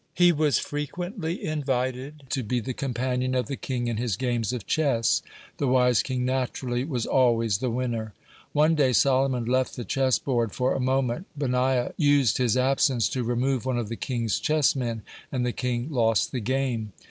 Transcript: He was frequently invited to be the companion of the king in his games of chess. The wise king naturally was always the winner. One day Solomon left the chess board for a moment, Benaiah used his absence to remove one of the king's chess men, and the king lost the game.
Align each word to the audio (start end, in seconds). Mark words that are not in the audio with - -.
He 0.15 0.31
was 0.31 0.57
frequently 0.57 1.45
invited 1.45 2.23
to 2.31 2.41
be 2.41 2.59
the 2.59 2.73
companion 2.73 3.35
of 3.35 3.45
the 3.45 3.55
king 3.55 3.85
in 3.87 3.97
his 3.97 4.15
games 4.17 4.51
of 4.51 4.65
chess. 4.65 5.21
The 5.57 5.67
wise 5.67 6.01
king 6.01 6.25
naturally 6.25 6.83
was 6.85 7.05
always 7.05 7.59
the 7.59 7.69
winner. 7.69 8.15
One 8.51 8.73
day 8.73 8.93
Solomon 8.93 9.45
left 9.45 9.75
the 9.75 9.85
chess 9.85 10.17
board 10.17 10.53
for 10.53 10.73
a 10.73 10.79
moment, 10.79 11.27
Benaiah 11.37 11.91
used 11.97 12.39
his 12.39 12.57
absence 12.57 13.07
to 13.09 13.23
remove 13.23 13.63
one 13.63 13.77
of 13.77 13.89
the 13.89 13.95
king's 13.95 14.39
chess 14.39 14.75
men, 14.75 15.03
and 15.31 15.45
the 15.45 15.51
king 15.53 15.91
lost 15.91 16.31
the 16.31 16.39
game. 16.41 16.93